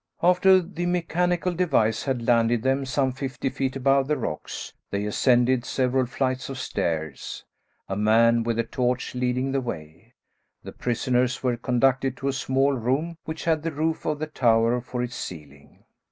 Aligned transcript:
After 0.23 0.63
the 0.63 0.87
mechanical 0.87 1.53
device 1.53 2.01
had 2.05 2.25
landed 2.25 2.63
them 2.63 2.87
some 2.87 3.11
fifty 3.11 3.49
feet 3.51 3.75
above 3.75 4.07
the 4.07 4.17
rocks, 4.17 4.73
they 4.89 5.05
ascended 5.05 5.63
several 5.63 6.07
flights 6.07 6.49
of 6.49 6.57
stairs, 6.57 7.45
a 7.87 7.95
man 7.95 8.41
with 8.41 8.57
a 8.57 8.63
torch 8.63 9.13
leading 9.13 9.51
the 9.51 9.61
way. 9.61 10.13
The 10.63 10.71
prisoners 10.71 11.43
were 11.43 11.55
conducted 11.55 12.17
to 12.17 12.27
a 12.27 12.33
small 12.33 12.73
room, 12.73 13.17
which 13.25 13.43
had 13.45 13.61
the 13.61 13.71
roof 13.71 14.03
of 14.07 14.17
the 14.17 14.25
tower 14.25 14.81
for 14.81 15.03
its 15.03 15.15
ceiling. 15.15 15.83